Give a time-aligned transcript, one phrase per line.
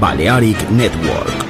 [0.00, 1.49] Balearic Network.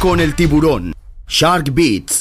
[0.00, 0.92] Con el tiburón.
[1.26, 2.11] Shark Beats.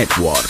[0.00, 0.49] Network.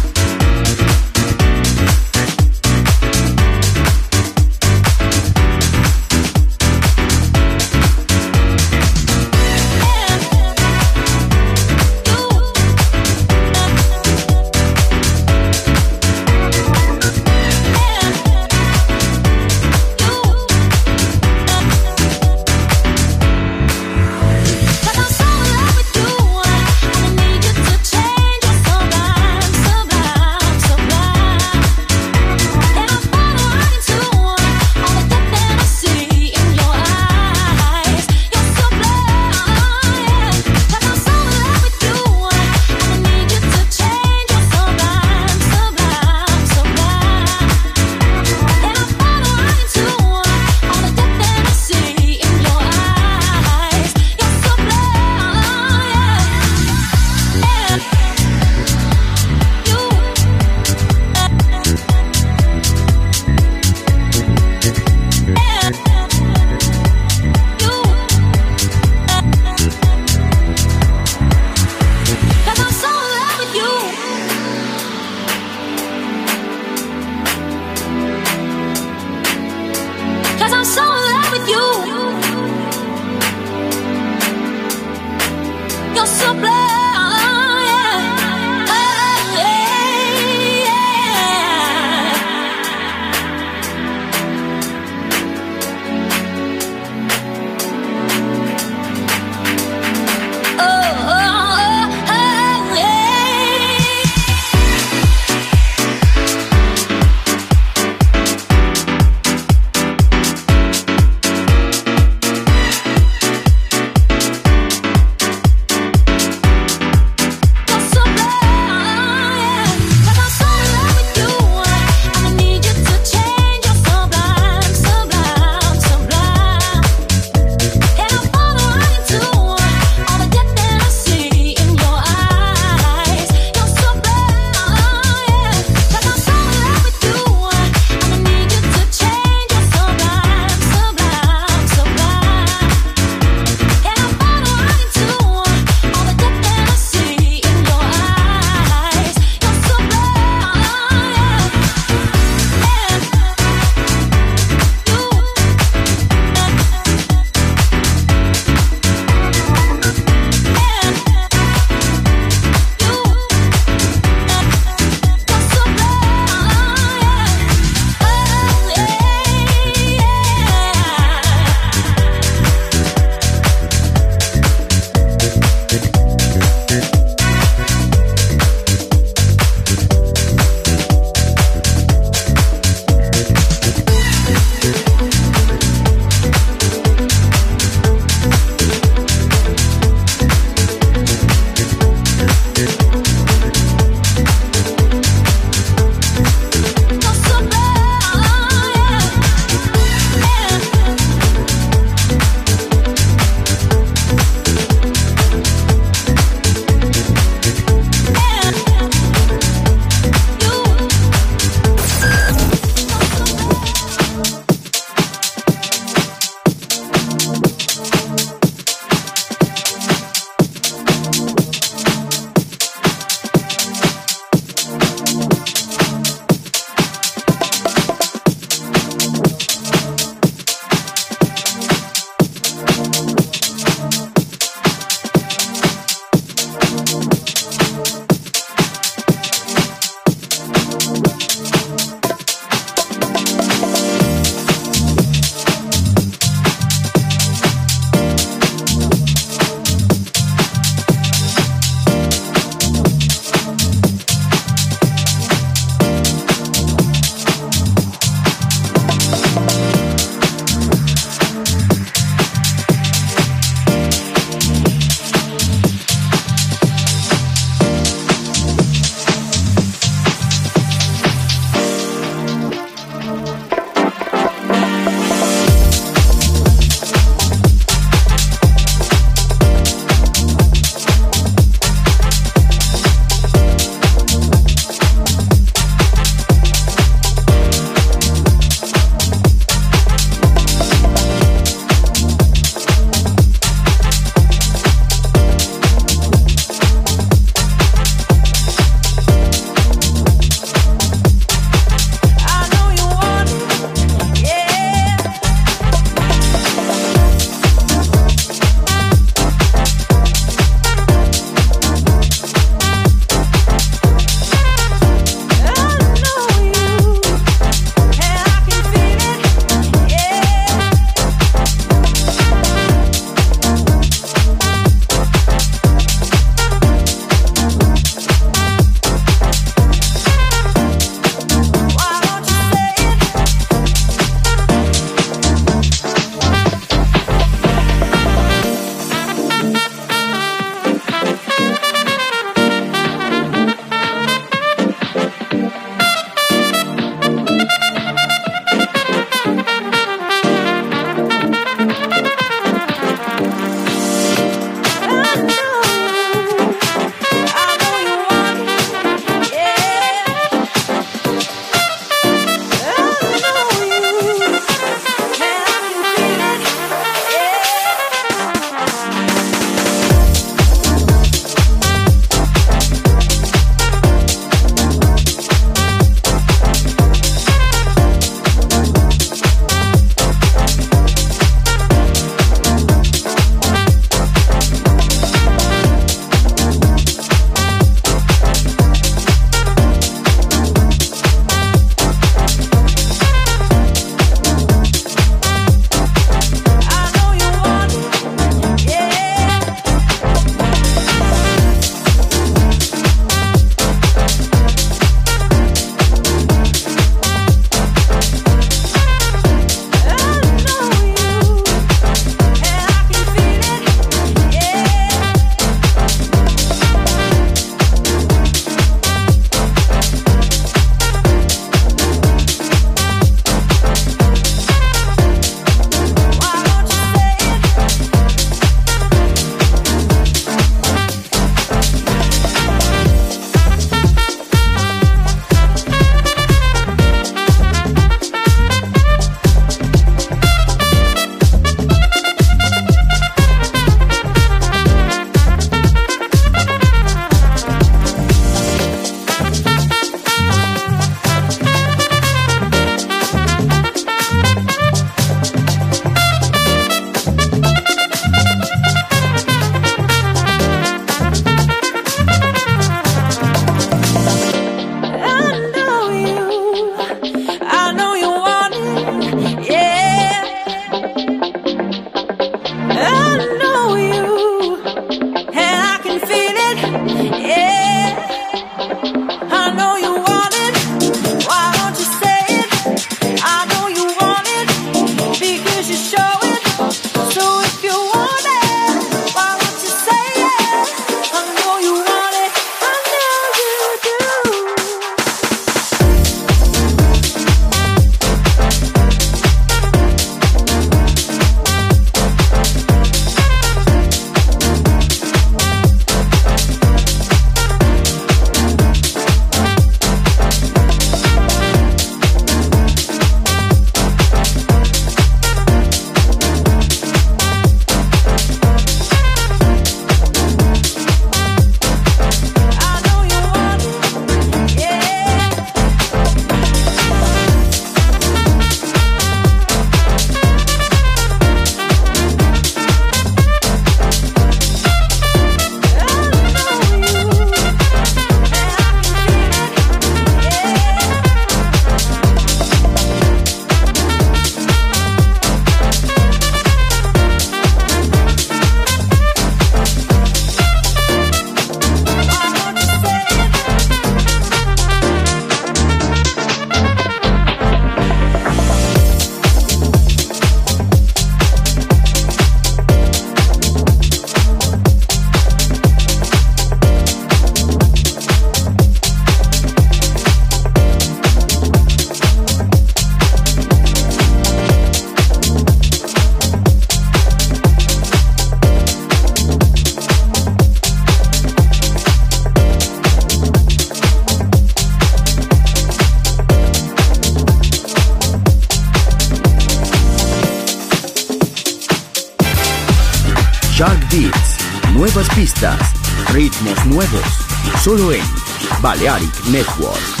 [599.31, 600.00] Network.